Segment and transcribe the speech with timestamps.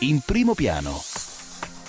[0.00, 1.00] in primo piano.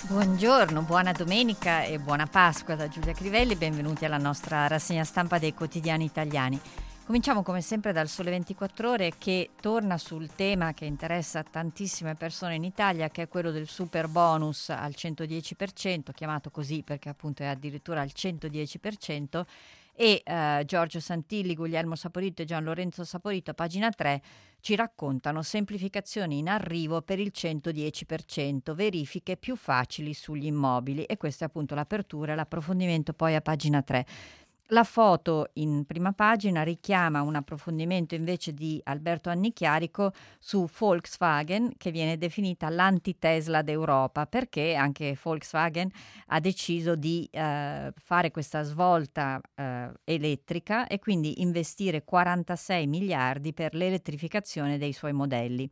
[0.08, 5.54] Buongiorno, buona domenica e buona Pasqua da Giulia Crivelli, benvenuti alla nostra rassegna stampa dei
[5.54, 6.60] quotidiani italiani.
[7.04, 12.56] Cominciamo come sempre dal Sole 24 ore che torna sul tema che interessa tantissime persone
[12.56, 17.46] in Italia, che è quello del super bonus al 110%, chiamato così perché appunto è
[17.46, 19.42] addirittura al 110%,
[20.00, 24.22] e eh, Giorgio Santilli, Guglielmo Saporito e Gian Lorenzo Saporito, pagina 3,
[24.60, 31.44] ci raccontano semplificazioni in arrivo per il 110%, verifiche più facili sugli immobili e questa
[31.44, 34.06] è appunto l'apertura e l'approfondimento poi a pagina 3.
[34.72, 41.90] La foto in prima pagina richiama un approfondimento invece di Alberto Annichiarico su Volkswagen che
[41.90, 45.90] viene definita l'anti-Tesla d'Europa perché anche Volkswagen
[46.28, 53.74] ha deciso di eh, fare questa svolta eh, elettrica e quindi investire 46 miliardi per
[53.74, 55.68] l'elettrificazione dei suoi modelli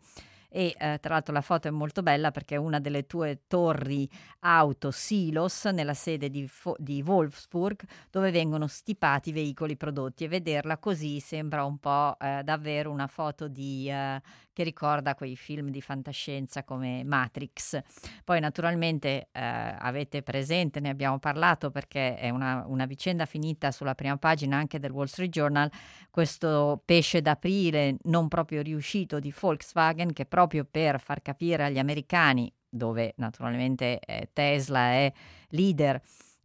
[0.49, 4.09] e eh, tra l'altro la foto è molto bella perché è una delle tue torri
[4.41, 10.29] auto silos nella sede di, Fo- di Wolfsburg dove vengono stipati i veicoli prodotti e
[10.29, 14.21] vederla così sembra un po' eh, davvero una foto di, eh,
[14.53, 17.81] che ricorda quei film di fantascienza come Matrix.
[18.25, 23.95] Poi naturalmente eh, avete presente, ne abbiamo parlato perché è una, una vicenda finita sulla
[23.95, 25.71] prima pagina anche del Wall Street Journal,
[26.11, 32.53] questo pesce d'aprile non proprio riuscito di Volkswagen che proprio per far capire agli americani,
[32.69, 35.13] dove naturalmente eh, Tesla è
[35.49, 36.01] leader,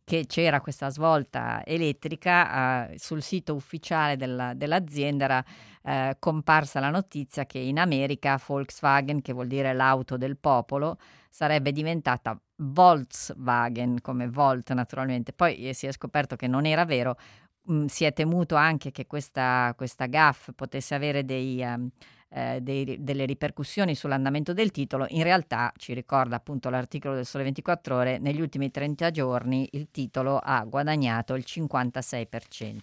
[0.05, 5.45] che c'era questa svolta elettrica, eh, sul sito ufficiale della, dell'azienda era
[5.83, 10.97] eh, comparsa la notizia che in America Volkswagen, che vuol dire l'auto del popolo,
[11.29, 15.33] sarebbe diventata Volkswagen, come Volt naturalmente.
[15.33, 17.15] Poi eh, si è scoperto che non era vero,
[17.71, 21.61] mm, si è temuto anche che questa, questa GAF potesse avere dei...
[21.61, 21.89] Um,
[22.33, 27.43] eh, dei, delle ripercussioni sull'andamento del titolo, in realtà ci ricorda appunto l'articolo del Sole
[27.43, 32.79] 24 ore, negli ultimi 30 giorni il titolo ha guadagnato il 56%.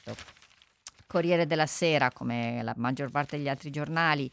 [1.07, 4.31] Corriere della Sera, come la maggior parte degli altri giornali,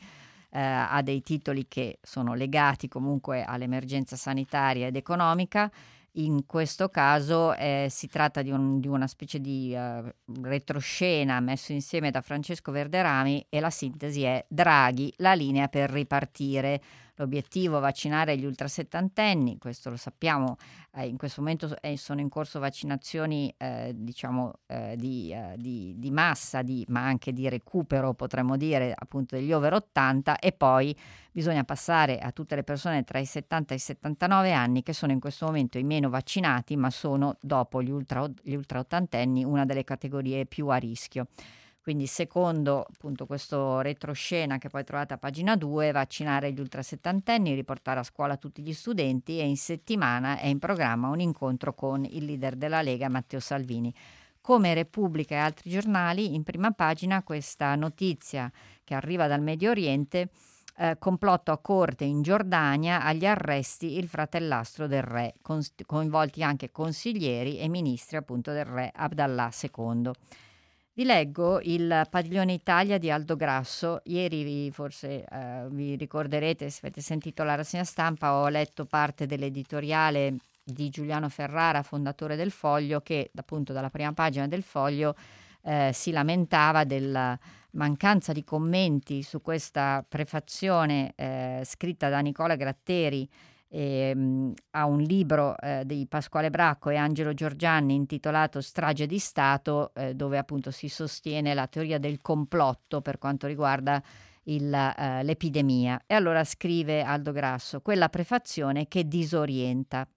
[0.52, 5.72] eh, ha dei titoli che sono legati comunque all'emergenza sanitaria ed economica
[6.18, 10.12] in questo caso eh, si tratta di, un, di, una specie di uh,
[10.42, 16.82] retroscena messo insieme da Francesco Verderami e la sintesi è Draghi, la linea per ripartire.
[17.20, 20.58] L'obiettivo è vaccinare gli ultrasettantenni, questo lo sappiamo,
[20.94, 25.96] eh, in questo momento eh, sono in corso vaccinazioni eh, diciamo, eh, di, eh, di,
[25.98, 30.96] di, massa, di, ma anche di recupero, potremmo dire, appunto degli over 80 e poi
[31.32, 35.12] bisogna passare a tutte le persone tra i 70 e i 79 anni che sono
[35.12, 40.46] in questo momento i meno vaccinati, ma sono dopo gli ultra, ottantenni una delle categorie
[40.46, 41.28] più a rischio.
[41.88, 48.02] Quindi secondo appunto questo retroscena che poi trovate a pagina 2, vaccinare gli ultrasettantenni, riportare
[48.02, 52.26] a scuola tutti gli studenti e in settimana è in programma un incontro con il
[52.26, 53.94] leader della Lega Matteo Salvini.
[54.42, 58.52] Come Repubblica e altri giornali, in prima pagina questa notizia
[58.84, 60.32] che arriva dal Medio Oriente,
[60.80, 66.70] eh, complotto a corte in Giordania agli arresti il fratellastro del re, con, coinvolti anche
[66.70, 70.12] consiglieri e ministri appunto del re Abdallah II.
[70.98, 74.02] Vi leggo il Padiglione Italia di Aldo Grasso.
[74.06, 80.38] Ieri forse eh, vi ricorderete, se avete sentito la rassegna stampa, ho letto parte dell'editoriale
[80.64, 85.14] di Giuliano Ferrara, fondatore del Foglio, che appunto dalla prima pagina del Foglio
[85.62, 87.38] eh, si lamentava della
[87.74, 93.30] mancanza di commenti su questa prefazione eh, scritta da Nicola Gratteri
[93.68, 99.20] e, mh, ha un libro eh, di Pasquale Bracco e Angelo Giorgianni intitolato Strage di
[99.20, 104.02] Stato, eh, dove appunto si sostiene la teoria del complotto per quanto riguarda
[104.44, 106.04] il, eh, l'epidemia.
[106.06, 110.08] E allora scrive Aldo Grasso, quella prefazione che disorienta.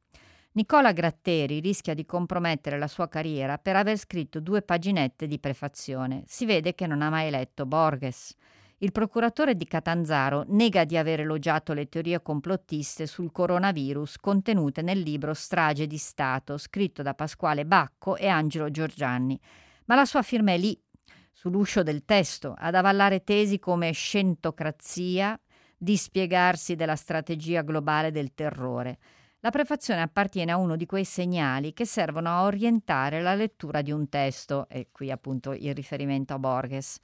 [0.53, 6.25] Nicola Gratteri rischia di compromettere la sua carriera per aver scritto due paginette di prefazione.
[6.27, 8.35] Si vede che non ha mai letto Borges.
[8.83, 15.01] Il procuratore di Catanzaro nega di aver elogiato le teorie complottiste sul coronavirus contenute nel
[15.01, 19.39] libro Strage di Stato, scritto da Pasquale Bacco e Angelo Giorgianni,
[19.85, 20.81] ma la sua firma è lì,
[21.31, 25.39] sull'uscio del testo, ad avallare tesi come scentocrazia,
[25.77, 28.97] dispiegarsi della strategia globale del terrore.
[29.41, 33.93] La prefazione appartiene a uno di quei segnali che servono a orientare la lettura di
[33.93, 36.99] un testo, e qui appunto il riferimento a Borges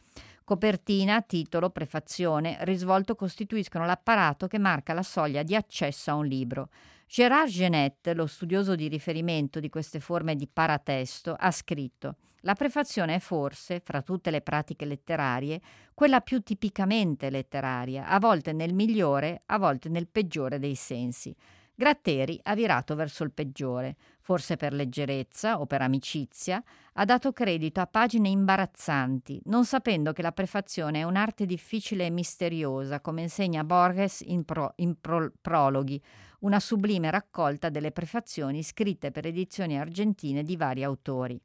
[0.46, 6.69] Copertina, titolo, prefazione, risvolto costituiscono l'apparato che marca la soglia di accesso a un libro.
[7.08, 13.16] Gérard Genet, lo studioso di riferimento di queste forme di paratesto, ha scritto la prefazione
[13.16, 15.60] è forse, fra tutte le pratiche letterarie,
[15.94, 21.34] quella più tipicamente letteraria, a volte nel migliore, a volte nel peggiore dei sensi.
[21.75, 23.96] Gratteri ha virato verso il peggiore,
[24.26, 26.61] forse per leggerezza o per amicizia,
[26.94, 32.11] ha dato credito a pagine imbarazzanti, non sapendo che la prefazione è un'arte difficile e
[32.11, 36.02] misteriosa, come insegna Borges in, pro, in pro, prologhi,
[36.40, 41.40] una sublime raccolta delle prefazioni scritte per edizioni argentine di vari autori.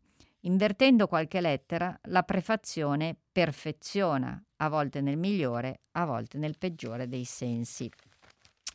[0.45, 7.25] Invertendo qualche lettera, la prefazione perfeziona, a volte nel migliore, a volte nel peggiore dei
[7.25, 7.87] sensi.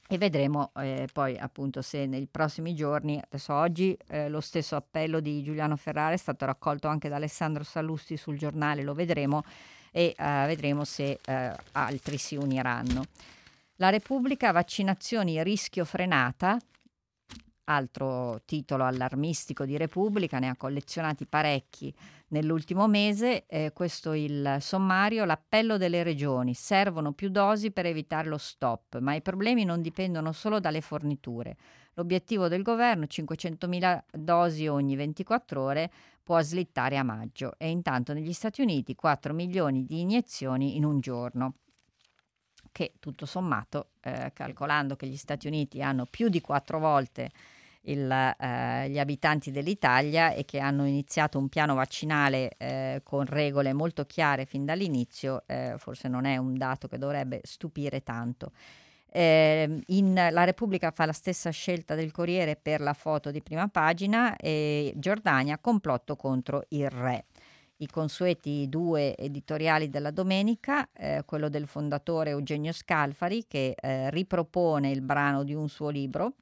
[0.09, 5.19] E vedremo eh, poi appunto se nei prossimi giorni, adesso oggi eh, lo stesso appello
[5.19, 9.43] di Giuliano Ferrara è stato raccolto anche da Alessandro Sallusti sul giornale, lo vedremo
[9.91, 13.05] e eh, vedremo se eh, altri si uniranno.
[13.77, 16.57] La Repubblica, vaccinazioni rischio frenata,
[17.67, 21.95] altro titolo allarmistico di Repubblica, ne ha collezionati parecchi
[22.29, 23.47] nell'ultimo mese.
[23.47, 29.15] Eh, questo il sommario, l'appello delle regioni, servono più dosi per evitare lo stop, ma
[29.15, 31.57] i problemi non dipendono solo dalle forniture.
[31.95, 35.91] L'obiettivo del governo, 500.000 dosi ogni 24 ore,
[36.23, 41.01] può slittare a maggio e intanto negli Stati Uniti 4 milioni di iniezioni in un
[41.01, 41.55] giorno
[42.73, 47.31] che tutto sommato, eh, calcolando che gli Stati Uniti hanno più di quattro volte
[47.87, 53.73] il, eh, gli abitanti dell'Italia e che hanno iniziato un piano vaccinale eh, con regole
[53.73, 58.53] molto chiare fin dall'inizio, eh, forse non è un dato che dovrebbe stupire tanto.
[59.09, 63.69] Eh, in, la Repubblica fa la stessa scelta del Corriere per la foto di prima
[63.69, 67.25] pagina e Giordania complotto contro il re.
[67.79, 74.91] I consueti due editoriali della domenica, eh, quello del fondatore Eugenio Scalfari che eh, ripropone
[74.91, 76.35] il brano di un suo libro,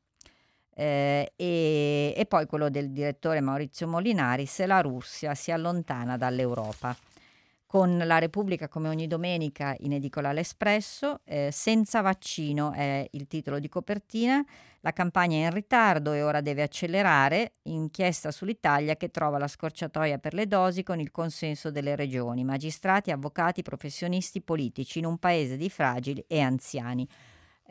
[0.75, 6.97] eh, e, e, poi quello del direttore Maurizio Molinari, se la Russia si allontana dall'Europa.
[7.67, 13.59] Con la Repubblica come ogni domenica in edicola all'Espresso, eh, senza vaccino è il titolo
[13.59, 14.45] di copertina,
[14.81, 20.19] la campagna è in ritardo e ora deve accelerare, inchiesta sull'Italia che trova la scorciatoia
[20.19, 25.57] per le dosi con il consenso delle regioni, magistrati, avvocati, professionisti, politici in un paese
[25.57, 27.09] di fragili e anziani.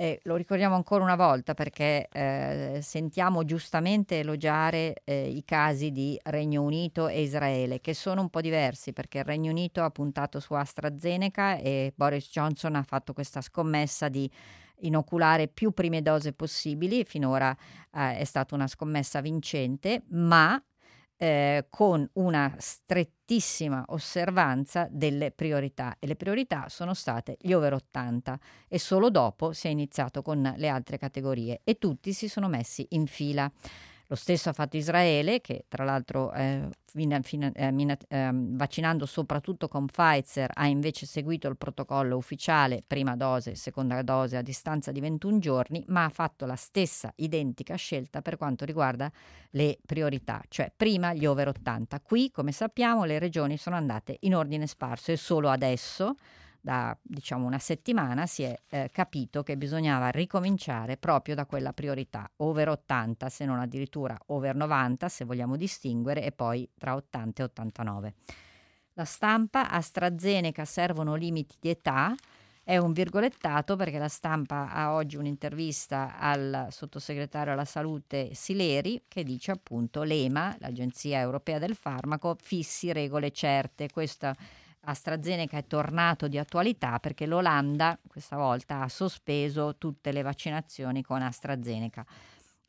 [0.03, 6.19] Eh, lo ricordiamo ancora una volta perché eh, sentiamo giustamente elogiare eh, i casi di
[6.23, 10.41] Regno Unito e Israele, che sono un po' diversi perché il Regno Unito ha puntato
[10.41, 14.29] su AstraZeneca e Boris Johnson ha fatto questa scommessa di
[14.79, 17.05] inoculare più prime dose possibili.
[17.05, 17.55] Finora
[17.93, 20.61] eh, è stata una scommessa vincente, ma
[21.23, 25.95] eh, con una strettissima osservanza delle priorità.
[25.97, 28.37] E le priorità sono state gli over 80
[28.67, 31.61] e solo dopo si è iniziato con le altre categorie.
[31.63, 33.49] E tutti si sono messi in fila.
[34.13, 39.07] Lo stesso ha fatto Israele, che tra l'altro eh, fina, fina, eh, mina, eh, vaccinando
[39.07, 44.91] soprattutto con Pfizer ha invece seguito il protocollo ufficiale, prima dose, seconda dose a distanza
[44.91, 49.11] di 21 giorni, ma ha fatto la stessa identica scelta per quanto riguarda
[49.49, 51.99] le priorità, cioè prima gli over 80.
[52.01, 56.17] Qui, come sappiamo, le regioni sono andate in ordine sparso e solo adesso
[56.63, 62.31] da diciamo una settimana si è eh, capito che bisognava ricominciare proprio da quella priorità,
[62.37, 67.45] over 80 se non addirittura over 90 se vogliamo distinguere e poi tra 80 e
[67.45, 68.13] 89.
[68.93, 72.15] La stampa AstraZeneca servono limiti di età,
[72.63, 79.25] è un virgolettato perché la stampa ha oggi un'intervista al sottosegretario alla salute Sileri che
[79.25, 83.89] dice appunto l'EMA, l'Agenzia Europea del Farmaco, fissi regole certe.
[83.89, 84.33] Questa
[84.85, 91.21] AstraZeneca è tornato di attualità perché l'Olanda questa volta ha sospeso tutte le vaccinazioni con
[91.21, 92.05] AstraZeneca.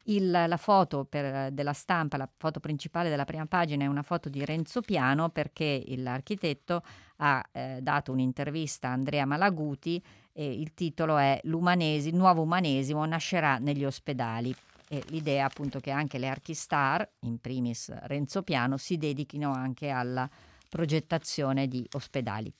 [0.07, 4.29] Il, la foto per, della stampa, la foto principale della prima pagina è una foto
[4.29, 6.83] di Renzo Piano perché l'architetto
[7.17, 10.03] ha eh, dato un'intervista a Andrea Malaguti
[10.33, 14.55] e il titolo è L'umanesi, il nuovo umanesimo nascerà negli ospedali.
[14.87, 20.29] E l'idea appunto che anche le archistar, in primis Renzo Piano, si dedichino anche alla
[20.75, 22.53] progettazione di ospedali.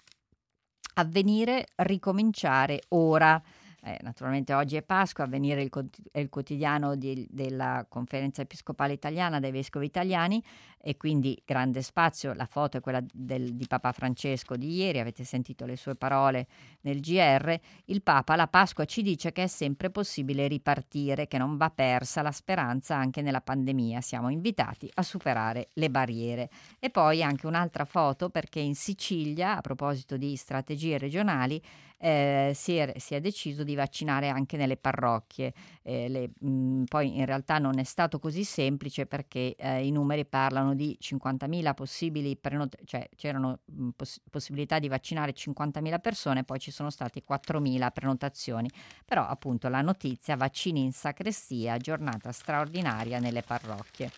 [0.95, 3.43] Avvenire, ricominciare ora.
[3.83, 5.71] Eh, naturalmente oggi è Pasqua, a venire il,
[6.13, 10.41] è il quotidiano di, della Conferenza Episcopale Italiana dei Vescovi Italiani
[10.87, 12.35] e quindi grande spazio.
[12.35, 16.47] La foto è quella del, di Papa Francesco di ieri, avete sentito le sue parole
[16.83, 17.59] nel GR.
[17.87, 22.21] Il Papa la Pasqua ci dice che è sempre possibile ripartire, che non va persa
[22.21, 24.03] la speranza anche nella pandemia.
[24.03, 26.51] Siamo invitati a superare le barriere.
[26.79, 31.63] E poi anche un'altra foto perché in Sicilia, a proposito di strategie regionali,
[32.05, 35.55] eh, si, è, si, è, deciso di vaccinare anche nelle parrocchie.
[35.83, 40.27] Eh, le, mh, poi in realtà non è stato così semplice perché eh, i numeri
[40.27, 46.59] parlano di 50.000 possibili prenotazioni, cioè c'erano mh, poss- possibilità di vaccinare 50.000 persone, poi
[46.59, 48.69] ci sono state 4.000 prenotazioni.
[49.05, 54.11] Però appunto la notizia, vaccini in sacrestia, giornata straordinaria nelle parrocchie.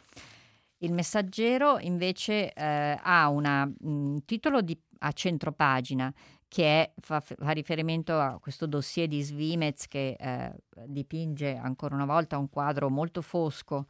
[0.78, 6.12] Il messaggero invece eh, ha un titolo di, a centropagina
[6.48, 10.52] che è, fa, fa, riferimento a questo dossier di Svimez che eh,
[10.86, 13.86] dipinge ancora una volta un quadro molto fosco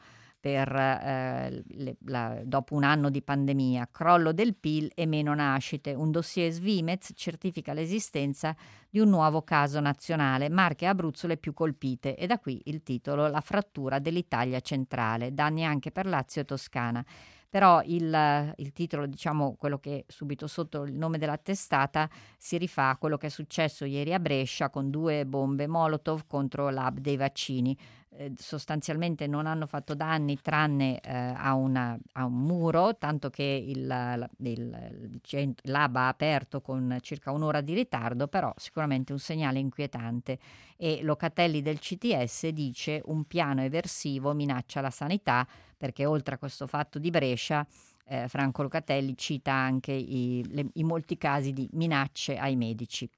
[0.46, 5.92] per, eh, le, la, dopo un anno di pandemia, crollo del PIL e meno nascite.
[5.92, 8.54] Un dossier Svimez certifica l'esistenza
[8.88, 12.84] di un nuovo caso nazionale, Marche e Abruzzo le più colpite e da qui il
[12.84, 17.04] titolo La frattura dell'Italia centrale, danni anche per Lazio e Toscana
[17.48, 22.90] però il, il, titolo, diciamo quello che subito sotto il nome della testata, si rifà
[22.90, 27.16] a quello che è successo ieri a Brescia con due bombe Molotov contro l'hub dei
[27.16, 27.74] vaccini.
[28.18, 33.42] Eh, sostanzialmente non hanno fatto danni tranne eh, a, una, a, un muro, tanto che
[33.42, 39.58] il, il, il, l'hub ha aperto con circa un'ora di ritardo, però sicuramente un segnale
[39.58, 40.38] inquietante.
[40.78, 45.46] E Locatelli del CTS dice un piano eversivo minaccia la sanità
[45.76, 47.66] perché oltre a questo fatto di Brescia,
[48.06, 53.08] eh, Franco Locatelli cita anche i, le, i molti casi di minacce ai medici.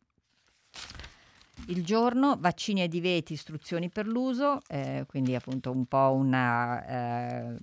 [1.66, 6.86] Il giorno, vaccini e diveti, istruzioni per l'uso, eh, quindi appunto un po' una...
[6.86, 7.56] Eh,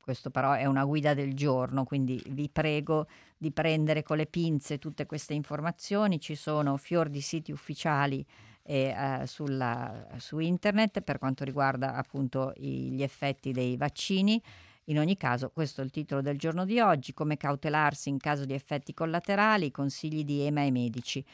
[0.00, 4.78] questo però è una guida del giorno, quindi vi prego di prendere con le pinze
[4.78, 8.24] tutte queste informazioni, ci sono fior di siti ufficiali
[8.64, 14.40] eh, sulla, su internet per quanto riguarda appunto i, gli effetti dei vaccini.
[14.86, 18.44] In ogni caso, questo è il titolo del giorno di oggi, come cautelarsi in caso
[18.44, 21.24] di effetti collaterali, consigli di EMA e medici.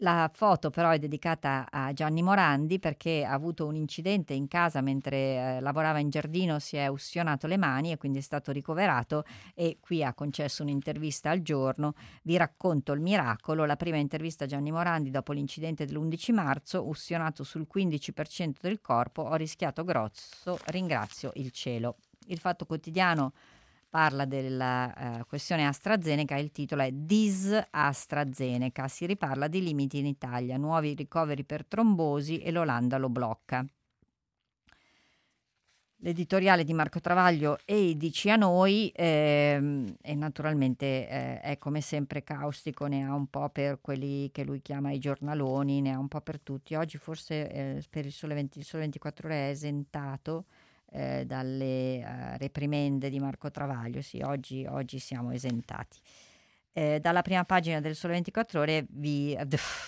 [0.00, 4.82] La foto però è dedicata a Gianni Morandi perché ha avuto un incidente in casa
[4.82, 9.24] mentre eh, lavorava in giardino, si è ustionato le mani e quindi è stato ricoverato
[9.54, 11.94] e qui ha concesso un'intervista al giorno.
[12.24, 17.42] Vi racconto il miracolo, la prima intervista a Gianni Morandi dopo l'incidente dell'11 marzo, ustionato
[17.42, 21.96] sul 15% del corpo, ho rischiato grosso, ringrazio il cielo.
[22.26, 23.32] Il fatto quotidiano
[23.88, 30.06] parla della uh, questione AstraZeneca, il titolo è Dis AstraZeneca, si riparla di limiti in
[30.06, 33.64] Italia, nuovi ricoveri per trombosi e l'Olanda lo blocca.
[36.00, 42.22] L'editoriale di Marco Travaglio e dici a noi ehm, e naturalmente eh, è come sempre
[42.22, 46.08] caustico, ne ha un po' per quelli che lui chiama i giornaloni, ne ha un
[46.08, 46.74] po' per tutti.
[46.74, 50.44] Oggi forse eh, per il Sole, 20, il Sole 24 ore è esentato
[50.96, 54.00] eh, dalle uh, reprimende di Marco Travaglio.
[54.00, 55.98] Sì, oggi, oggi siamo esentati.
[56.72, 59.34] Eh, dalla prima pagina del Sole 24 Ore vi,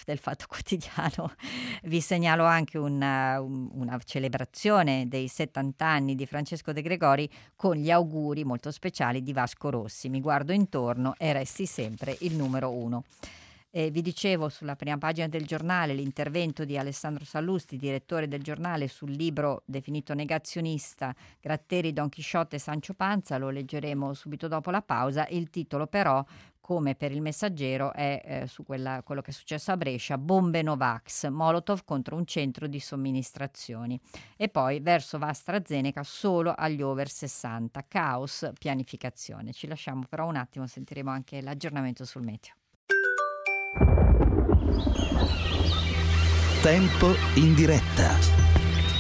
[0.07, 1.35] del Fatto Quotidiano
[1.85, 7.91] vi segnalo anche una, una, celebrazione dei 70 anni di Francesco De Gregori con gli
[7.91, 10.09] auguri molto speciali di Vasco Rossi.
[10.09, 13.05] Mi guardo intorno e resti sempre il numero uno.
[13.71, 18.89] Eh, vi dicevo sulla prima pagina del giornale l'intervento di Alessandro Sallusti, direttore del giornale,
[18.89, 24.81] sul libro definito negazionista Gratteri, Don Chisciotte e Sancio Panza, lo leggeremo subito dopo la
[24.81, 25.27] pausa.
[25.29, 26.25] Il titolo però,
[26.61, 30.63] come per il messaggero, è eh, su quella, quello che è successo a Brescia, bombe
[30.63, 34.01] Novax, Molotov contro un centro di somministrazioni.
[34.39, 39.53] E poi verso AstraZeneca solo agli over 60, caos, pianificazione.
[39.53, 42.58] Ci lasciamo però un attimo, sentiremo anche l'aggiornamento sul meteo.
[46.61, 48.48] Tempo in diretta.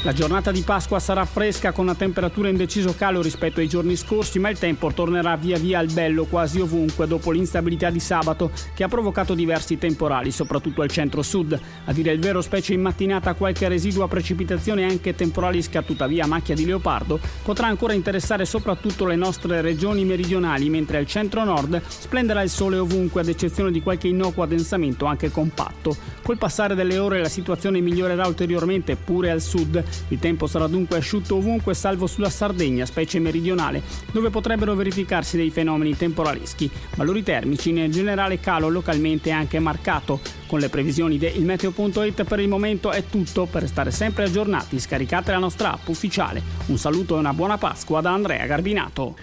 [0.05, 3.97] La giornata di Pasqua sarà fresca con una temperatura in deciso calo rispetto ai giorni
[3.97, 8.53] scorsi, ma il tempo tornerà via via al bello quasi ovunque dopo l'instabilità di sabato
[8.75, 11.61] che ha provocato diversi temporali, soprattutto al centro-sud.
[11.87, 16.55] A dire il vero, specie in mattinata qualche residua precipitazione anche temporali scattuta via macchia
[16.55, 22.51] di leopardo potrà ancora interessare soprattutto le nostre regioni meridionali, mentre al centro-nord splenderà il
[22.51, 25.97] sole ovunque ad eccezione di qualche innocuo addensamento anche compatto.
[26.23, 30.97] Col passare delle ore la situazione migliorerà ulteriormente pure al sud Il tempo sarà dunque
[30.97, 36.71] asciutto ovunque, salvo sulla Sardegna, specie meridionale, dove potrebbero verificarsi dei fenomeni temporaleschi.
[36.97, 40.21] Valori termici in generale calo localmente anche marcato.
[40.47, 43.47] Con le previsioni del Meteo.it per il momento è tutto.
[43.47, 46.43] Per stare sempre aggiornati scaricate la nostra app ufficiale.
[46.67, 49.17] Un saluto e una buona Pasqua da Andrea Garbinato.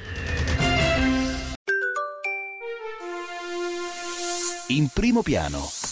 [4.69, 5.84] In primo piano.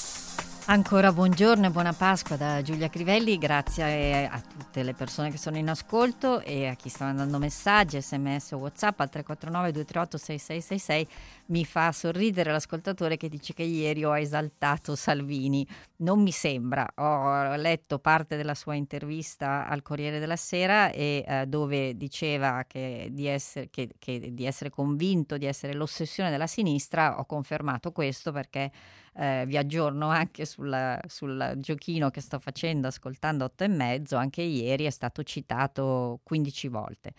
[0.66, 5.58] Ancora buongiorno e buona Pasqua da Giulia Crivelli, grazie a tutte le persone che sono
[5.58, 11.08] in ascolto e a chi sta mandando messaggi, sms o whatsapp al 349 238 6666.
[11.48, 15.68] Mi fa sorridere l'ascoltatore che dice che ieri ho esaltato Salvini.
[15.98, 21.46] Non mi sembra, ho letto parte della sua intervista al Corriere della Sera e eh,
[21.46, 27.20] dove diceva che di, essere, che, che di essere convinto di essere l'ossessione della sinistra,
[27.20, 28.72] ho confermato questo perché
[29.16, 34.42] eh, vi aggiorno anche sul, sul, giochino che sto facendo ascoltando 8 e mezzo, anche
[34.42, 37.14] ieri è stato citato 15 volte.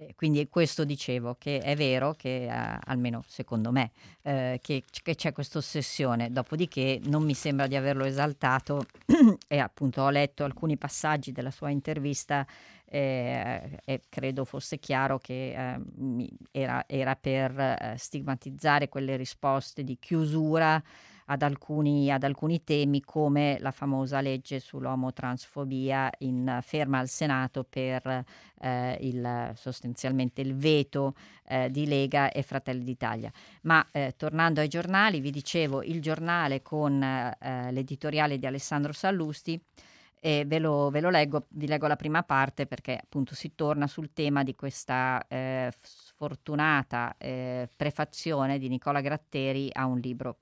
[0.00, 3.90] Eh, quindi questo dicevo, che è vero che, eh, almeno secondo me,
[4.22, 8.86] eh, che, che, c'è questa ossessione, dopodiché non mi sembra di averlo esaltato
[9.48, 12.46] e appunto ho letto alcuni passaggi della sua intervista
[12.84, 19.98] eh, e credo fosse chiaro che eh, era, era, per eh, stigmatizzare quelle risposte di
[19.98, 20.80] chiusura
[21.30, 28.24] ad alcuni, ad alcuni temi come la famosa legge sull'omotransfobia in ferma al Senato per
[28.60, 31.14] eh, il, sostanzialmente il veto
[31.46, 33.30] eh, di Lega e Fratelli d'Italia.
[33.62, 39.60] Ma eh, tornando ai giornali, vi dicevo il giornale con eh, l'editoriale di Alessandro Sallusti
[40.20, 43.86] e ve lo, ve lo, leggo, vi leggo la prima parte perché appunto si torna
[43.86, 50.38] sul tema di questa eh, sfortunata eh, prefazione di Nicola Gratteri a un libro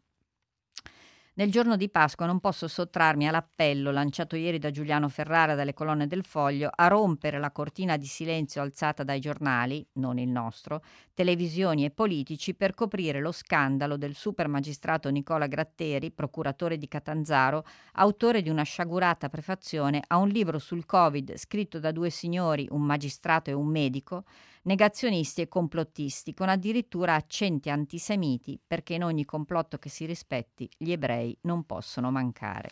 [1.39, 6.07] nel giorno di Pasqua non posso sottrarmi all'appello lanciato ieri da Giuliano Ferrara dalle colonne
[6.07, 11.85] del Foglio a rompere la cortina di silenzio alzata dai giornali, non il nostro, televisioni
[11.85, 18.41] e politici per coprire lo scandalo del super magistrato Nicola Gratteri, procuratore di Catanzaro, autore
[18.41, 23.51] di una sciagurata prefazione a un libro sul Covid scritto da due signori, un magistrato
[23.51, 24.25] e un medico,
[24.67, 30.93] negazionisti e complottisti, con addirittura accenti antisemiti, perché in ogni complotto che si rispetti gli
[30.93, 32.71] ebrei non possono mancare.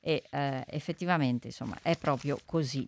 [0.00, 2.86] E eh, effettivamente, insomma, è proprio così.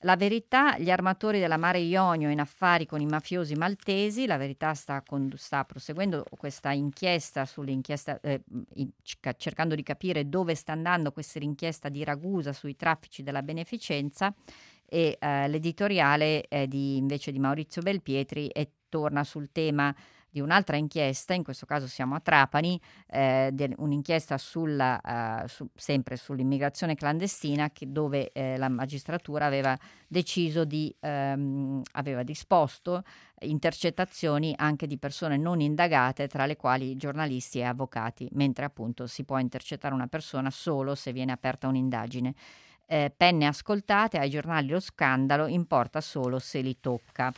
[0.00, 4.74] La verità, gli armatori della Mare Ionio in affari con i mafiosi maltesi, la verità
[4.74, 8.42] sta, con, sta proseguendo questa inchiesta sull'inchiesta, eh,
[9.38, 14.34] cercando di capire dove sta andando questa inchiesta di Ragusa sui traffici della beneficenza
[14.88, 19.94] e eh, l'editoriale è di, invece di Maurizio Belpietri e torna sul tema
[20.36, 25.66] di un'altra inchiesta, in questo caso siamo a Trapani, eh, de, un'inchiesta sulla, uh, su,
[25.74, 29.74] sempre sull'immigrazione clandestina che, dove eh, la magistratura aveva
[30.06, 33.02] deciso di, ehm, aveva disposto
[33.40, 39.24] intercettazioni anche di persone non indagate, tra le quali giornalisti e avvocati, mentre appunto si
[39.24, 42.34] può intercettare una persona solo se viene aperta un'indagine
[42.86, 47.32] eh, penne ascoltate ai giornali lo scandalo importa solo se li tocca.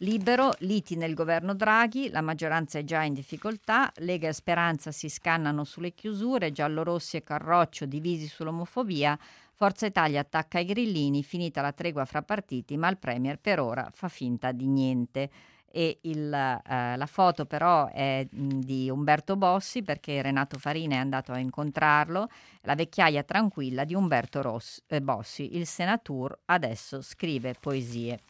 [0.00, 5.08] Libero, liti nel governo Draghi, la maggioranza è già in difficoltà, Lega e Speranza si
[5.08, 9.18] scannano sulle chiusure, giallorossi e Carroccio divisi sull'omofobia,
[9.54, 13.88] Forza Italia attacca i grillini, finita la tregua fra partiti, ma il Premier per ora
[13.90, 15.30] fa finta di niente
[15.70, 20.98] e il, eh, la foto però è mh, di Umberto Bossi perché Renato Farina è
[20.98, 22.28] andato a incontrarlo,
[22.62, 28.20] la vecchiaia tranquilla di Umberto Ross, eh, Bossi, il senatur adesso scrive poesie.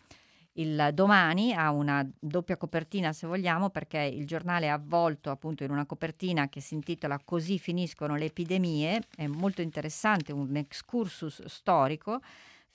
[0.58, 5.70] Il domani ha una doppia copertina se vogliamo perché il giornale è avvolto appunto in
[5.70, 12.20] una copertina che si intitola Così finiscono le epidemie, è molto interessante, un excursus storico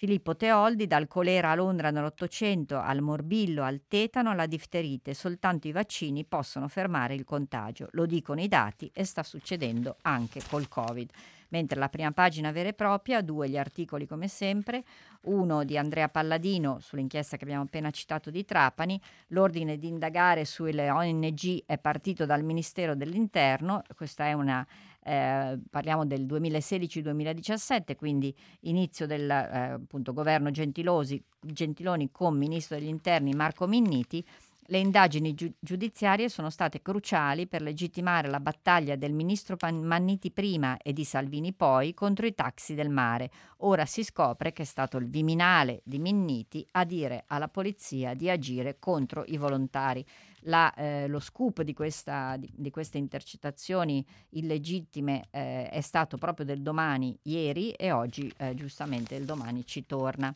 [0.01, 5.71] Filippo Teoldi, dal colera a Londra nell'Ottocento al morbillo, al tetano, alla difterite, soltanto i
[5.71, 7.87] vaccini possono fermare il contagio.
[7.91, 11.07] Lo dicono i dati e sta succedendo anche col Covid.
[11.49, 14.83] Mentre la prima pagina vera e propria, due gli articoli come sempre,
[15.25, 20.89] uno di Andrea Palladino sull'inchiesta che abbiamo appena citato di Trapani, l'ordine di indagare sulle
[20.89, 24.65] ONG è partito dal Ministero dell'Interno, questa è una
[25.03, 32.87] eh, parliamo del 2016-2017, quindi inizio del eh, appunto, governo Gentilosi, Gentiloni con Ministro degli
[32.87, 34.23] Interni Marco Minniti,
[34.71, 40.31] le indagini giu- giudiziarie sono state cruciali per legittimare la battaglia del ministro Pan- Manniti
[40.31, 43.29] prima e di Salvini poi contro i taxi del mare.
[43.57, 48.29] Ora si scopre che è stato il Viminale di Minniti a dire alla polizia di
[48.29, 50.05] agire contro i volontari.
[50.45, 56.45] La, eh, lo scoop di, questa, di, di, queste intercettazioni illegittime eh, è stato proprio
[56.45, 60.35] del domani ieri e oggi eh, giustamente il domani ci torna.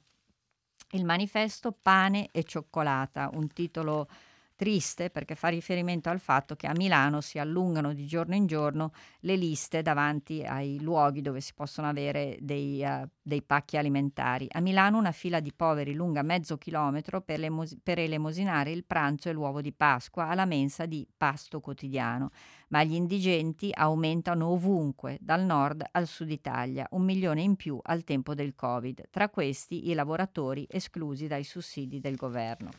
[0.91, 4.07] Il manifesto Pane e cioccolata, un titolo
[4.55, 8.91] triste perché fa riferimento al fatto che a Milano si allungano di giorno in giorno
[9.21, 14.47] le liste davanti ai luoghi dove si possono avere dei, uh, dei pacchi alimentari.
[14.51, 19.29] A Milano una fila di poveri lunga mezzo chilometro per, lemos- per elemosinare il pranzo
[19.29, 22.31] e l'uovo di Pasqua alla mensa di pasto quotidiano,
[22.69, 28.03] ma gli indigenti aumentano ovunque, dal nord al sud Italia, un milione in più al
[28.03, 32.69] tempo del Covid, tra questi i lavoratori esclusi dai sussidi del governo.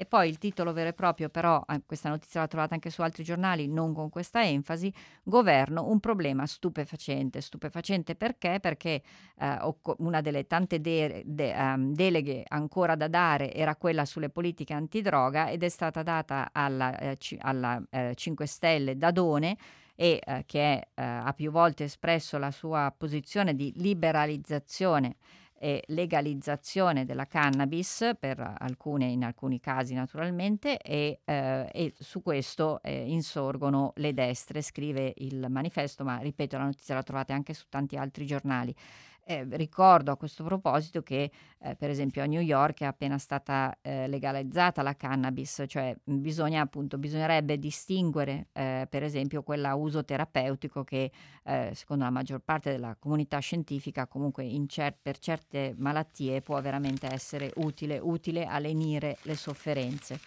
[0.00, 3.02] E poi il titolo vero e proprio, però, eh, questa notizia l'ho trovata anche su
[3.02, 7.40] altri giornali, non con questa enfasi, governo un problema stupefacente.
[7.40, 8.58] Stupefacente perché?
[8.60, 9.02] Perché
[9.40, 9.58] eh,
[9.98, 15.50] una delle tante de- de- um, deleghe ancora da dare era quella sulle politiche antidroga
[15.50, 19.56] ed è stata data alla, eh, c- alla eh, 5 Stelle Dadone
[19.96, 25.16] e eh, che eh, ha più volte espresso la sua posizione di liberalizzazione
[25.58, 28.10] e legalizzazione della cannabis
[28.58, 35.12] alcune, in alcuni casi naturalmente e, eh, e su questo eh, insorgono le destre, scrive
[35.18, 38.74] il manifesto, ma ripeto la notizia la trovate anche su tanti altri giornali.
[39.30, 43.76] Eh, ricordo a questo proposito che eh, per esempio a New York è appena stata
[43.82, 50.82] eh, legalizzata la cannabis, cioè bisogna, appunto, bisognerebbe distinguere eh, per esempio quella uso terapeutico
[50.82, 51.10] che
[51.44, 57.06] eh, secondo la maggior parte della comunità scientifica comunque cer- per certe malattie può veramente
[57.12, 60.18] essere utile, utile a lenire le sofferenze.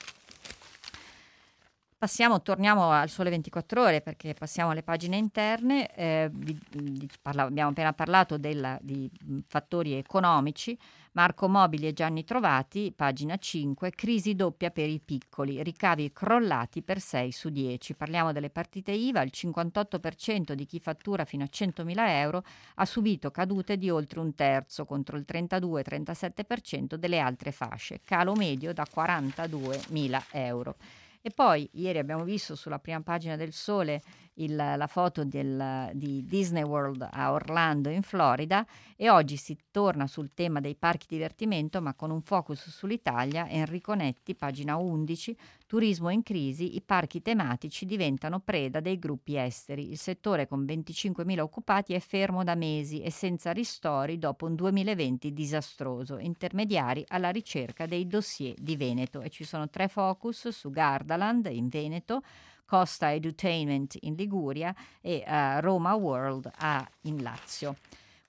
[2.01, 5.87] Passiamo, torniamo al Sole 24 Ore perché passiamo alle pagine interne.
[5.93, 9.07] Eh, di, di, parla, abbiamo appena parlato della, di
[9.45, 10.75] fattori economici.
[11.11, 16.99] Marco Mobili e Gianni Trovati, pagina 5, crisi doppia per i piccoli, ricavi crollati per
[16.99, 17.93] 6 su 10.
[17.93, 22.43] Parliamo delle partite IVA, il 58% di chi fattura fino a 100.000 euro
[22.75, 28.73] ha subito cadute di oltre un terzo contro il 32-37% delle altre fasce, calo medio
[28.73, 30.77] da 42.000 euro.
[31.21, 34.01] E poi ieri abbiamo visto sulla prima pagina del Sole
[34.35, 38.65] il, la foto del, di Disney World a Orlando in Florida
[38.95, 43.49] e oggi si torna sul tema dei parchi divertimento ma con un focus sull'Italia.
[43.49, 49.89] Enrico Netti, pagina 11, turismo in crisi, i parchi tematici diventano preda dei gruppi esteri.
[49.89, 55.33] Il settore con 25.000 occupati è fermo da mesi e senza ristori dopo un 2020
[55.33, 61.47] disastroso, intermediari alla ricerca dei dossier di Veneto e ci sono tre focus su Gardaland
[61.51, 62.21] in Veneto,
[62.71, 67.75] Costa Edutainment in Liguria e uh, Roma World a, in Lazio.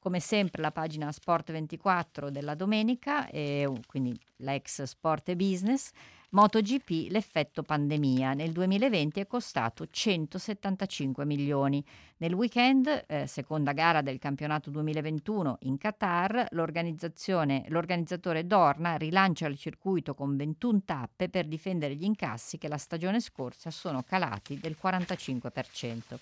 [0.01, 5.93] Come sempre la pagina Sport 24 della domenica, e, quindi l'ex Sport e Business,
[6.33, 8.33] MotoGP l'effetto pandemia.
[8.33, 11.85] Nel 2020 è costato 175 milioni.
[12.17, 20.15] Nel weekend, eh, seconda gara del campionato 2021 in Qatar, l'organizzatore Dorna rilancia il circuito
[20.15, 26.19] con 21 tappe per difendere gli incassi che la stagione scorsa sono calati del 45%.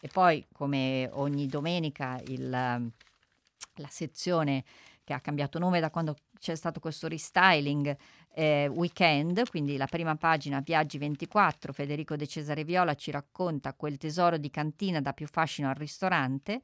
[0.00, 4.64] E poi, come ogni domenica, il, la sezione
[5.02, 7.96] che ha cambiato nome da quando c'è stato questo restyling
[8.38, 13.96] eh, weekend, quindi la prima pagina Viaggi 24, Federico De Cesare Viola ci racconta quel
[13.96, 16.60] tesoro di cantina da più fascino al ristorante,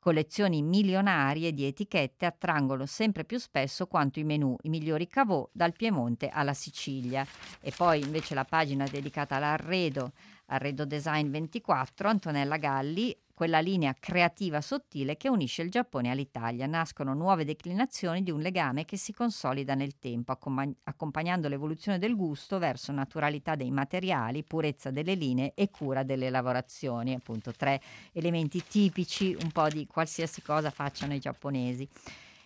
[0.00, 5.72] collezioni milionarie di etichette attraggono sempre più spesso quanto i menù, i migliori cavò dal
[5.72, 7.24] Piemonte alla Sicilia.
[7.60, 10.10] E poi invece la pagina dedicata all'arredo,
[10.46, 16.66] Arredo Design 24, Antonella Galli quella linea creativa sottile che unisce il Giappone all'Italia.
[16.66, 20.36] Nascono nuove declinazioni di un legame che si consolida nel tempo,
[20.84, 27.14] accompagnando l'evoluzione del gusto verso naturalità dei materiali, purezza delle linee e cura delle lavorazioni.
[27.14, 27.80] Appunto, tre
[28.12, 31.88] elementi tipici un po' di qualsiasi cosa facciano i giapponesi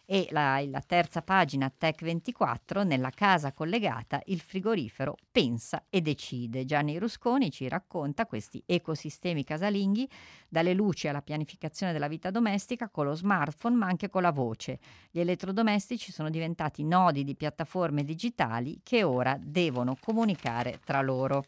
[0.09, 6.65] e la, la terza pagina Tech 24 nella casa collegata il frigorifero pensa e decide.
[6.65, 10.09] Gianni Rusconi ci racconta questi ecosistemi casalinghi
[10.49, 14.79] dalle luci alla pianificazione della vita domestica con lo smartphone ma anche con la voce.
[15.11, 21.45] Gli elettrodomestici sono diventati nodi di piattaforme digitali che ora devono comunicare tra loro.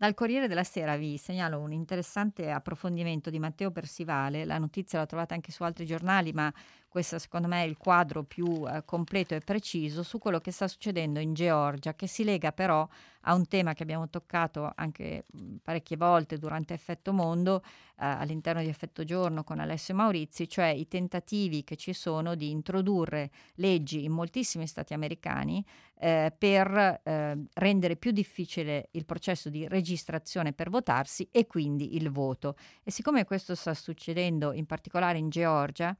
[0.00, 5.04] Dal Corriere della Sera vi segnalo un interessante approfondimento di Matteo Persivale, la notizia la
[5.04, 6.50] trovate anche su altri giornali, ma
[6.90, 10.66] questo secondo me è il quadro più eh, completo e preciso su quello che sta
[10.66, 12.86] succedendo in Georgia, che si lega però
[13.24, 15.24] a un tema che abbiamo toccato anche
[15.62, 20.88] parecchie volte durante Effetto Mondo, eh, all'interno di Effetto Giorno con Alessio Maurizi, cioè i
[20.88, 25.64] tentativi che ci sono di introdurre leggi in moltissimi stati americani
[26.00, 32.10] eh, per eh, rendere più difficile il processo di registrazione per votarsi e quindi il
[32.10, 32.56] voto.
[32.82, 35.96] E siccome questo sta succedendo in particolare in Georgia,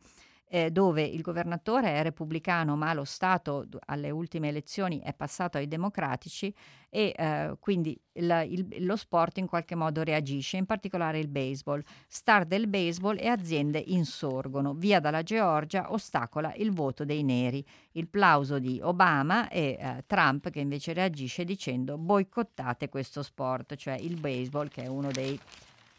[0.52, 5.68] eh, dove il governatore è repubblicano ma lo Stato alle ultime elezioni è passato ai
[5.68, 6.52] democratici
[6.88, 11.80] e eh, quindi il, il, lo sport in qualche modo reagisce, in particolare il baseball.
[12.08, 14.74] Star del baseball e aziende insorgono.
[14.74, 17.64] Via dalla Georgia ostacola il voto dei neri.
[17.92, 23.94] Il plauso di Obama e eh, Trump che invece reagisce dicendo boicottate questo sport, cioè
[23.94, 25.38] il baseball che è uno dei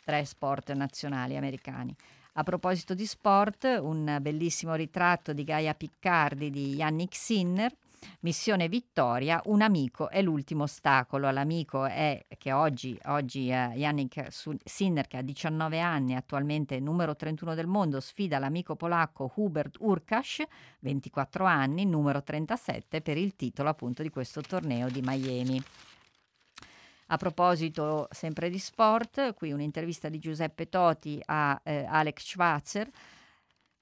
[0.04, 1.96] tre sport nazionali americani.
[2.36, 7.76] A proposito di sport, un bellissimo ritratto di Gaia Piccardi di Yannick Sinner.
[8.22, 11.30] Missione Vittoria, un amico è l'ultimo ostacolo.
[11.30, 14.28] L'amico è che oggi, oggi eh, Yannick
[14.64, 20.44] Sinner, che ha 19 anni, attualmente numero 31 del mondo, sfida l'amico polacco Hubert Urkash,
[20.80, 25.62] 24 anni, numero 37, per il titolo appunto di questo torneo di Miami.
[27.12, 32.90] A proposito sempre di sport, qui un'intervista di Giuseppe Toti a eh, Alex Schwarzer,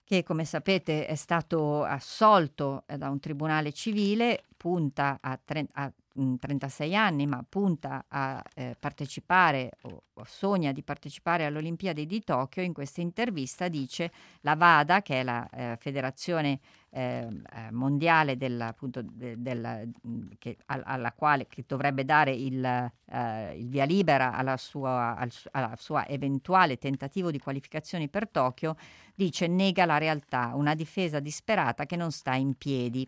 [0.04, 5.94] che come sapete è stato assolto eh, da un tribunale civile, punta a, tre, a
[6.40, 12.24] 36 anni, ma punta a eh, partecipare o, o, sogna di partecipare alle Olimpiadi di
[12.24, 14.12] Tokyo, in questa intervista dice
[14.42, 16.60] la VADA, che è la eh, federazione
[16.92, 17.28] eh,
[17.72, 19.92] mondiale del, appunto, de, del,
[20.38, 25.32] che, al, alla quale che dovrebbe dare il, eh, il via libera alla sua, al,
[25.52, 28.76] alla sua eventuale tentativo di qualificazioni per Tokyo,
[29.14, 33.08] dice nega la realtà, una difesa disperata che non sta in piedi.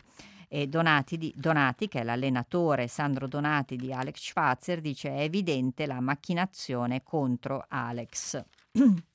[0.68, 5.98] Donati, di, Donati, che è l'allenatore Sandro Donati di Alex Schwarzer, dice è evidente la
[5.98, 8.44] macchinazione contro Alex.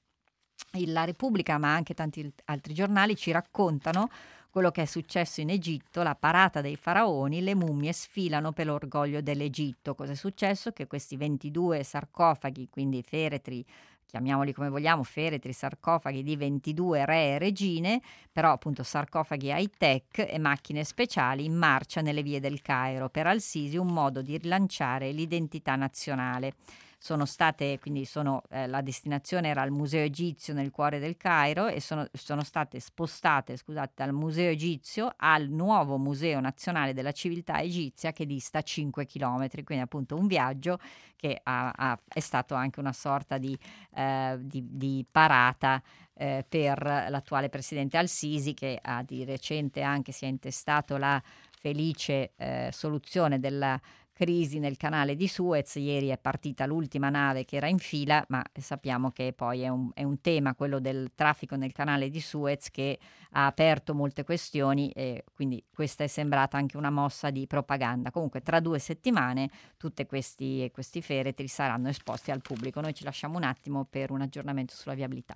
[0.86, 4.10] La Repubblica, ma anche tanti altri giornali, ci raccontano
[4.49, 9.21] quello che è successo in Egitto, la parata dei faraoni, le mummie sfilano per l'orgoglio
[9.21, 9.93] dell'Egitto.
[9.93, 10.71] Cosa è successo?
[10.71, 13.65] Che questi 22 sarcofagi, quindi feretri
[14.08, 18.01] chiamiamoli come vogliamo, feretri, sarcofagi di 22 re e regine,
[18.32, 23.10] però appunto sarcofagi high tech e macchine speciali in marcia nelle vie del Cairo.
[23.10, 26.53] Per Al-Sisi un modo di rilanciare l'identità nazionale
[26.99, 31.67] sono state, quindi sono, eh, la destinazione era il Museo Egizio nel cuore del Cairo
[31.67, 37.60] e sono, sono state spostate scusate, dal Museo Egizio al nuovo Museo Nazionale della Civiltà
[37.62, 40.79] Egizia che dista 5 km, quindi appunto un viaggio
[41.15, 43.57] che ha, ha, è stato anche una sorta di,
[43.95, 45.81] eh, di, di parata
[46.15, 51.21] eh, per l'attuale presidente Al-Sisi che ha di recente anche si è intestato la
[51.60, 53.79] felice eh, soluzione della
[54.17, 55.75] crisi nel canale di Suez.
[55.75, 59.91] Ieri è partita l'ultima nave che era in fila, ma sappiamo che poi è un,
[59.93, 62.97] è un, tema, quello del traffico nel canale di Suez, che
[63.34, 68.10] ha aperto molte questioni e quindi questa è sembrata anche una mossa di propaganda.
[68.10, 72.82] Comunque tra due settimane tutti questi, questi feretri saranno esposti al pubblico.
[72.82, 75.36] Noi ci lasciamo un attimo per un aggiornamento sulla viabilità.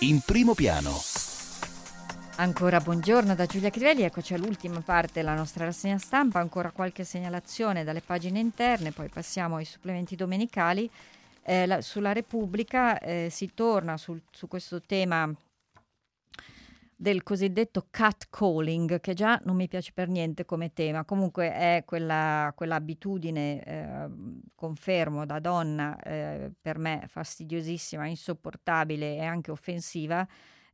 [0.00, 1.25] In primo piano.
[2.38, 7.82] Ancora buongiorno da Giulia Crivelli, eccoci all'ultima parte della nostra rassegna stampa, ancora qualche segnalazione
[7.82, 10.88] dalle pagine interne, poi passiamo ai supplementi domenicali.
[11.42, 15.32] Eh, la, sulla Repubblica eh, si torna sul, su questo tema
[16.94, 22.52] del cosiddetto catcalling, che già non mi piace per niente come tema, comunque è quella,
[22.54, 24.08] quell'abitudine, eh,
[24.54, 30.26] confermo, da donna, eh, per me fastidiosissima, insopportabile e anche offensiva,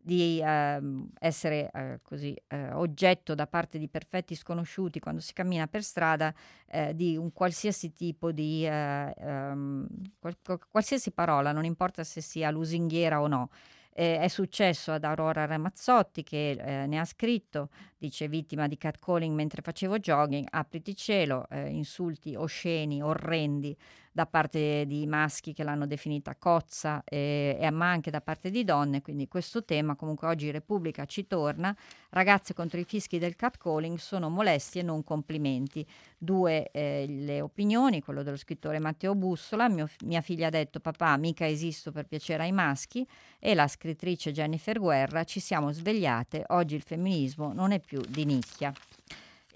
[0.05, 0.81] di eh,
[1.21, 6.35] essere eh, così eh, oggetto da parte di perfetti sconosciuti quando si cammina per strada
[6.67, 9.87] eh, di un qualsiasi tipo di um,
[10.19, 10.37] qual-
[10.69, 13.51] qualsiasi parola, non importa se sia lusinghiera o no.
[13.95, 17.69] Eh, è successo ad Aurora Ramazzotti che eh, ne ha scritto,
[18.03, 23.77] dice vittima di catcalling mentre facevo jogging, apriti cielo, eh, insulti osceni, orrendi
[24.15, 28.63] da parte di maschi che l'hanno definita cozza, e, e, ma anche da parte di
[28.63, 31.75] donne, quindi questo tema comunque oggi Repubblica ci torna,
[32.11, 35.87] ragazze contro i fischi del catcalling sono molesti e non complimenti.
[36.19, 41.17] Due eh, le opinioni, quello dello scrittore Matteo Bussola, mio, mia figlia ha detto papà
[41.17, 43.07] mica esisto per piacere ai maschi
[43.39, 48.25] e la scrittrice Jennifer Guerra ci siamo svegliate, oggi il femminismo non è più di
[48.25, 48.73] nicchia.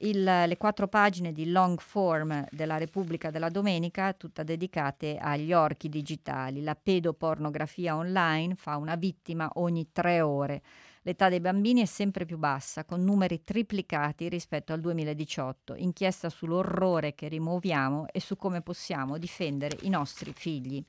[0.01, 5.89] il, le quattro pagine di long form della Repubblica della Domenica, tutte dedicate agli orchi
[5.89, 6.63] digitali.
[6.63, 10.63] La pedopornografia online fa una vittima ogni tre ore.
[11.07, 15.77] L'età dei bambini è sempre più bassa, con numeri triplicati rispetto al 2018.
[15.77, 20.85] Inchiesta sull'orrore che rimuoviamo e su come possiamo difendere i nostri figli.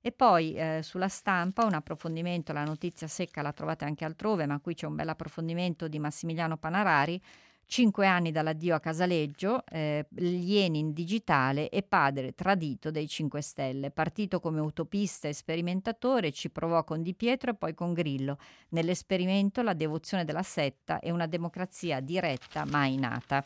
[0.00, 4.60] E poi eh, sulla stampa un approfondimento, la notizia secca la trovate anche altrove, ma
[4.60, 7.20] qui c'è un bel approfondimento di Massimiliano Panarari
[7.70, 13.92] Cinque anni dall'addio a Casaleggio, eh, Lenin digitale e padre tradito dei 5 Stelle.
[13.92, 18.38] Partito come utopista e sperimentatore, ci provò con Di Pietro e poi con Grillo.
[18.70, 23.44] Nell'esperimento la devozione della setta e una democrazia diretta mai nata.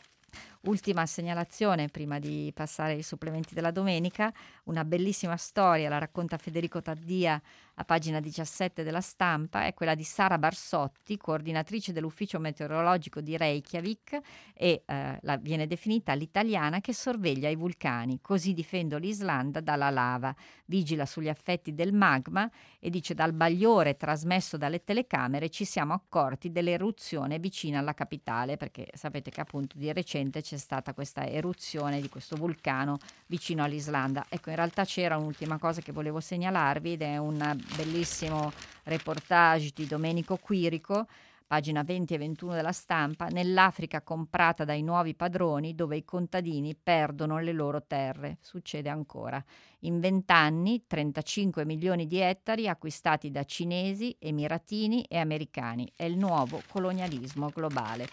[0.65, 6.81] Ultima segnalazione prima di passare ai supplementi della domenica, una bellissima storia, la racconta Federico
[6.81, 7.39] Taddia
[7.75, 14.19] a pagina 17 della stampa, è quella di Sara Barsotti, coordinatrice dell'ufficio meteorologico di Reykjavik
[14.53, 20.33] e eh, la, viene definita l'italiana che sorveglia i vulcani, così difendo l'Islanda dalla lava,
[20.67, 26.51] vigila sugli affetti del magma e dice dal bagliore trasmesso dalle telecamere ci siamo accorti
[26.51, 32.07] dell'eruzione vicina alla capitale, perché sapete che appunto di recente c'è stata questa eruzione di
[32.07, 34.25] questo vulcano vicino all'Islanda.
[34.29, 38.51] Ecco, in realtà c'era un'ultima cosa che volevo segnalarvi ed è un bellissimo
[38.83, 41.07] reportage di Domenico Quirico,
[41.47, 47.39] pagina 20 e 21 della stampa, nell'Africa comprata dai nuovi padroni dove i contadini perdono
[47.39, 48.37] le loro terre.
[48.41, 49.43] Succede ancora.
[49.81, 55.91] In vent'anni 35 milioni di ettari acquistati da cinesi, emiratini e americani.
[55.95, 58.07] È il nuovo colonialismo globale.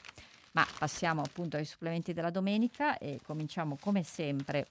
[0.52, 4.66] Ma passiamo appunto ai supplementi della domenica e cominciamo come sempre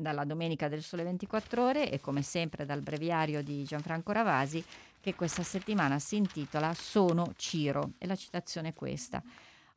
[0.00, 4.64] dalla Domenica del Sole 24 Ore e come sempre dal breviario di Gianfranco Ravasi
[5.00, 9.22] che questa settimana si intitola Sono Ciro e la citazione è questa.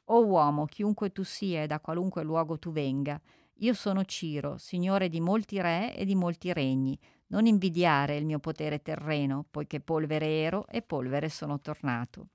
[0.05, 3.19] O uomo, chiunque tu sia e da qualunque luogo tu venga,
[3.57, 6.99] io sono Ciro, signore di molti re e di molti regni.
[7.27, 12.27] Non invidiare il mio potere terreno, poiché polvere ero e polvere sono tornato.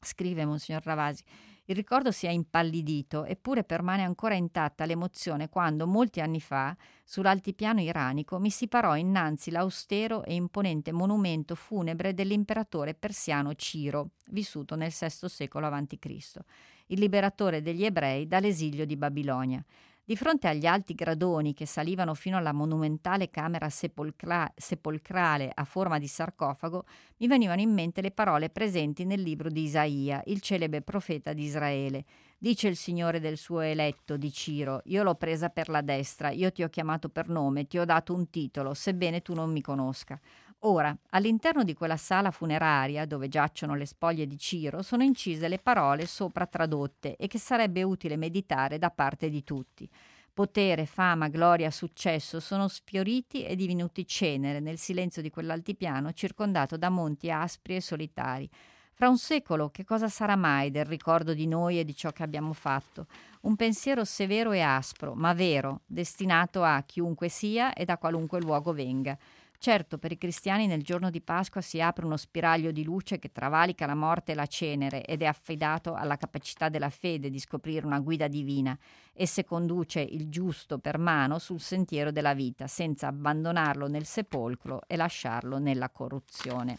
[0.00, 1.22] Scrive Monsignor Ravasi.
[1.70, 7.80] Il ricordo si è impallidito, eppure permane ancora intatta l'emozione quando, molti anni fa, sull'altipiano
[7.80, 14.90] iranico, mi si parò innanzi l'austero e imponente monumento funebre dell'imperatore persiano Ciro, vissuto nel
[14.90, 16.38] VI secolo a.C.,
[16.86, 19.64] il liberatore degli ebrei dall'esilio di Babilonia.
[20.10, 26.00] Di fronte agli alti gradoni che salivano fino alla monumentale camera sepolcra- sepolcrale a forma
[26.00, 26.84] di sarcofago,
[27.18, 31.44] mi venivano in mente le parole presenti nel libro di Isaia, il celebre profeta di
[31.44, 32.04] Israele.
[32.36, 36.50] Dice il Signore del suo eletto, di Ciro, io l'ho presa per la destra, io
[36.50, 40.18] ti ho chiamato per nome, ti ho dato un titolo, sebbene tu non mi conosca.
[40.64, 45.58] Ora, all'interno di quella sala funeraria dove giacciono le spoglie di Ciro sono incise le
[45.58, 49.88] parole sopra tradotte e che sarebbe utile meditare da parte di tutti.
[50.34, 56.90] Potere, fama, gloria, successo sono sfioriti e divenuti cenere nel silenzio di quell'altipiano circondato da
[56.90, 58.48] monti aspri e solitari.
[58.92, 62.22] Fra un secolo che cosa sarà mai del ricordo di noi e di ciò che
[62.22, 63.06] abbiamo fatto?
[63.42, 68.74] Un pensiero severo e aspro, ma vero, destinato a chiunque sia e da qualunque luogo
[68.74, 69.16] venga.
[69.62, 73.30] Certo, per i cristiani nel giorno di Pasqua si apre uno spiraglio di luce che
[73.30, 77.84] travalica la morte e la cenere ed è affidato alla capacità della fede di scoprire
[77.84, 78.74] una guida divina.
[79.12, 84.96] Esse conduce il giusto per mano sul sentiero della vita, senza abbandonarlo nel sepolcro e
[84.96, 86.78] lasciarlo nella corruzione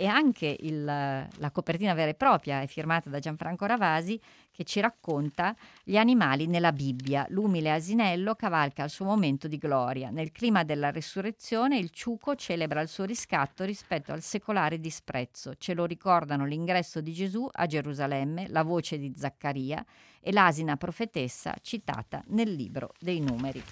[0.00, 4.18] e anche il, la copertina vera e propria è firmata da Gianfranco Ravasi
[4.50, 7.26] che ci racconta gli animali nella Bibbia.
[7.28, 10.08] L'umile asinello cavalca il suo momento di gloria.
[10.08, 15.52] Nel clima della resurrezione il ciuco celebra il suo riscatto rispetto al secolare disprezzo.
[15.58, 19.84] Ce lo ricordano l'ingresso di Gesù a Gerusalemme, la voce di Zaccaria
[20.18, 23.62] e l'asina profetessa citata nel libro dei numeri.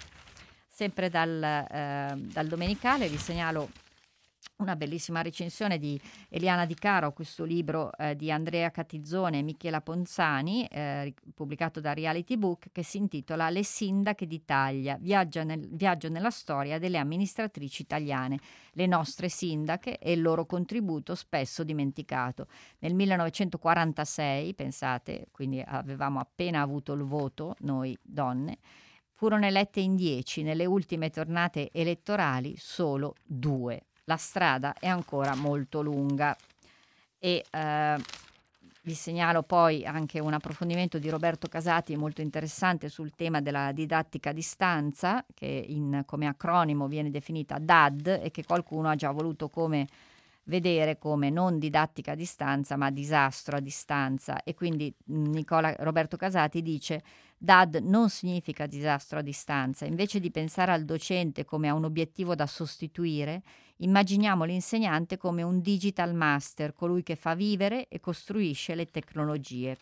[0.67, 3.69] Sempre dal, eh, dal Domenicale vi segnalo
[4.59, 9.81] una bellissima recensione di Eliana Di Caro, questo libro eh, di Andrea Catizzone e Michela
[9.81, 16.29] Ponzani, eh, pubblicato da Reality Book, che si intitola Le sindache d'Italia, nel, viaggio nella
[16.29, 18.37] storia delle amministratrici italiane,
[18.73, 22.47] le nostre sindache e il loro contributo spesso dimenticato.
[22.79, 28.57] Nel 1946, pensate, quindi avevamo appena avuto il voto, noi donne,
[29.13, 35.83] furono elette in dieci, nelle ultime tornate elettorali solo due la strada è ancora molto
[35.83, 36.35] lunga.
[37.19, 38.03] E eh,
[38.81, 44.31] vi segnalo poi anche un approfondimento di Roberto Casati molto interessante sul tema della didattica
[44.31, 49.47] a distanza, che in, come acronimo viene definita DAD e che qualcuno ha già voluto
[49.47, 49.87] come
[50.45, 54.41] vedere come non didattica a distanza ma disastro a distanza.
[54.41, 57.03] E quindi Nicola Roberto Casati dice
[57.37, 62.33] DAD non significa disastro a distanza, invece di pensare al docente come a un obiettivo
[62.33, 63.43] da sostituire,
[63.81, 69.77] immaginiamo l'insegnante come un digital master, colui che fa vivere e costruisce le tecnologie.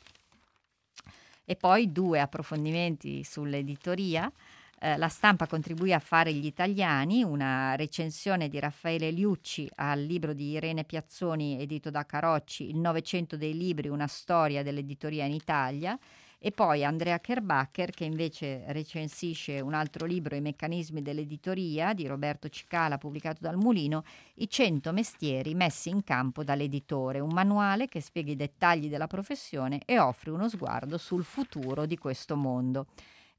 [1.46, 4.32] E poi due approfondimenti sull'editoria.
[4.80, 10.34] Eh, la stampa contribuì a fare gli italiani, una recensione di Raffaele Liucci al libro
[10.34, 15.98] di Irene Piazzoni edito da Carocci, Il Novecento dei libri, una storia dell'editoria in Italia,
[16.40, 22.48] e poi Andrea Kerbacher che invece recensisce un altro libro, I meccanismi dell'editoria di Roberto
[22.48, 24.04] Cicala pubblicato dal Mulino,
[24.36, 29.82] I 100 mestieri messi in campo dall'editore, un manuale che spiega i dettagli della professione
[29.86, 32.86] e offre uno sguardo sul futuro di questo mondo.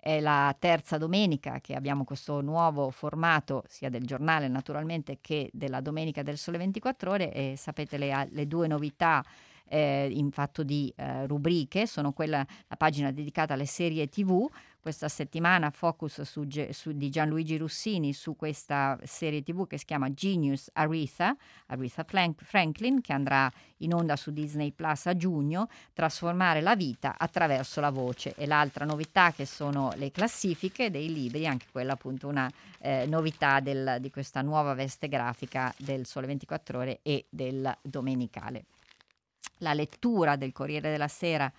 [0.01, 5.81] È la terza domenica che abbiamo questo nuovo formato sia del giornale naturalmente che della
[5.81, 9.25] domenica del Sole 24 ore e sapete le, le due novità
[9.69, 14.48] eh, in fatto di eh, rubriche, sono quella, la pagina dedicata alle serie tv,
[14.81, 20.14] questa settimana focus su, su, di Gianluigi Russini su questa serie tv che si chiama
[20.14, 22.06] Genius Aretha, Aretha
[22.37, 27.90] Franklin, che andrà in onda su Disney Plus a giugno, trasformare la vita attraverso la
[27.90, 28.35] voce.
[28.37, 33.60] E l'altra novità che sono le classifiche dei libri, anche quella appunto una eh, novità
[33.60, 38.64] del, di questa nuova veste grafica del Sole 24 ore e del Domenicale
[39.59, 41.52] la lettura del Corriere della Sera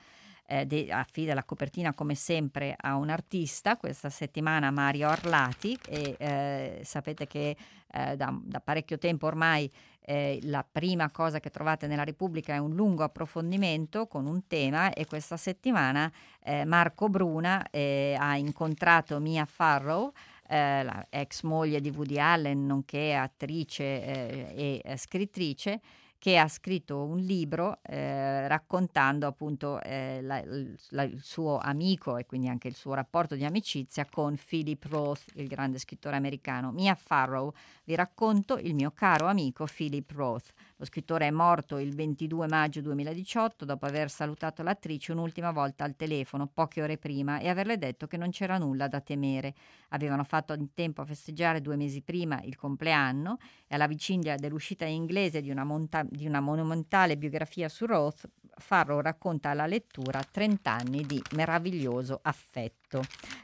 [0.49, 6.15] eh, de, affida la copertina come sempre a un artista, questa settimana Mario Arlati e
[6.17, 7.55] eh, sapete che
[7.91, 9.71] eh, da, da, parecchio tempo ormai
[10.01, 14.91] eh, la prima cosa che trovate nella Repubblica è un lungo approfondimento con un tema
[14.91, 16.11] e questa settimana
[16.43, 20.11] eh, Marco Bruna eh, ha incontrato Mia Farrow
[20.51, 25.79] la ex moglie di Woody Allen, nonché attrice e scrittrice,
[26.19, 30.43] che ha scritto un libro eh, raccontando appunto eh, la,
[30.89, 35.23] la, il suo amico e quindi anche il suo rapporto di amicizia con Philip Roth,
[35.35, 36.71] il grande scrittore americano.
[36.71, 37.53] Mia Farrow,
[37.85, 40.53] vi racconto il mio caro amico Philip Roth.
[40.79, 45.97] Lo scrittore è morto il 22 maggio 2018 dopo aver salutato l'attrice un'ultima volta al
[45.97, 49.53] telefono poche ore prima e averle detto che non c'era nulla da temere.
[49.89, 54.85] Avevano fatto in tempo a festeggiare due mesi prima il compleanno e alla vicindia dell'uscita
[54.85, 60.23] in inglese di una, monta- di una monumentale biografia su Roth, Farrow racconta alla lettura
[60.23, 62.78] 30 anni di meraviglioso affetto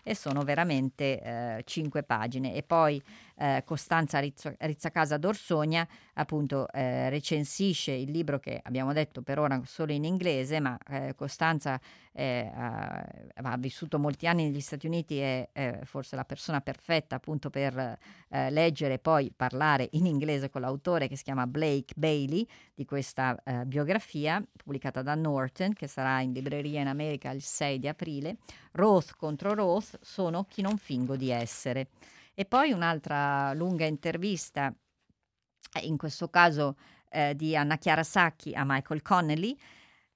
[0.03, 2.55] e sono veramente eh, 5 pagine.
[2.55, 3.01] E poi
[3.37, 9.91] eh, Costanza Rizzacasa d'Orsogna appunto eh, recensisce il libro che abbiamo detto per ora solo
[9.91, 11.79] in inglese ma eh, Costanza
[12.17, 17.15] eh, ha, ha, vissuto molti anni negli Stati Uniti e è forse la persona perfetta
[17.15, 17.77] appunto per
[18.29, 22.85] eh, leggere e poi parlare in inglese con l'autore che si chiama Blake Bailey di
[22.85, 27.89] questa eh, biografia pubblicata da Norton che sarà in libreria in America il 6 di
[27.89, 28.37] aprile.
[28.71, 31.89] Roth contro Roth sono chi non fingo di essere.
[32.33, 34.73] E poi un'altra lunga intervista,
[35.73, 36.77] eh, in questo caso
[37.09, 39.57] eh, di Anna Chiara Sacchi a Michael Connelly,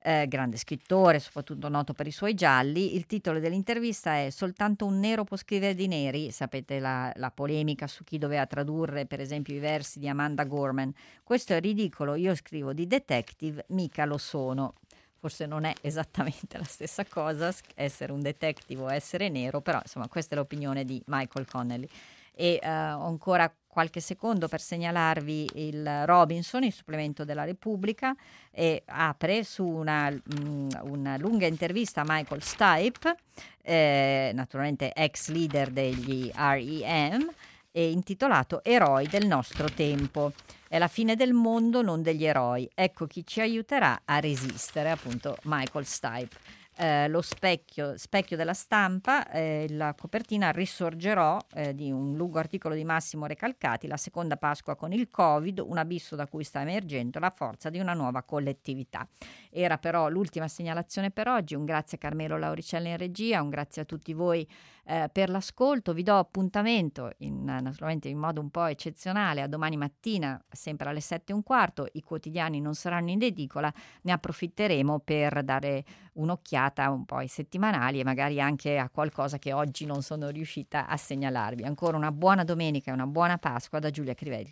[0.10, 2.95] eh, grande scrittore, soprattutto noto per i suoi gialli.
[2.95, 6.32] Il titolo dell'intervista è Soltanto un nero può scrivere di neri.
[6.32, 10.91] Sapete la, la, polemica su chi doveva tradurre, per esempio, i versi di Amanda Gorman.
[11.24, 14.74] Questo è ridicolo, io scrivo di detective, mica lo sono.
[15.20, 20.07] Forse non è esattamente la stessa cosa essere un detective o essere nero, però insomma
[20.07, 21.88] questa è l'opinione di Michael Connelly.
[22.34, 28.16] E uh, ancora qualche secondo per segnalarvi il Robinson, il supplemento della Repubblica,
[28.52, 33.16] e apre su una, mh, una lunga intervista a Michael Stipe,
[33.62, 37.32] eh, naturalmente ex leader degli REM,
[37.72, 40.34] intitolato Eroi del nostro tempo.
[40.68, 42.70] È la fine del mondo, non degli eroi.
[42.74, 46.36] Ecco chi ci aiuterà a resistere, appunto Michael Stipe.
[46.82, 52.74] Eh, lo specchio, specchio, della stampa, eh, la copertina Risorgerò eh, di un lungo articolo
[52.74, 57.20] di Massimo Recalcati, la seconda Pasqua con il Covid, un abisso da cui sta emergendo
[57.20, 59.06] la forza di una nuova collettività.
[59.50, 63.82] Era però l'ultima segnalazione per oggi, un grazie a Carmelo Lauricelli in regia, un grazie
[63.82, 64.48] a tutti voi
[64.90, 65.94] eh, per l'ascolto.
[65.94, 71.00] Vi do appuntamento in, naturalmente in modo un po' eccezionale a domani mattina, sempre alle
[71.00, 71.88] 7 e un quarto.
[71.94, 73.72] I quotidiani non saranno in edicola,
[74.02, 75.84] ne approfitteremo per dare
[76.14, 80.88] un'occhiata un po' ai settimanali e magari anche a qualcosa che oggi non sono riuscita
[80.88, 81.64] a segnalarvi.
[81.64, 84.52] Ancora una buona domenica e una buona Pasqua da Giulia Crivelli.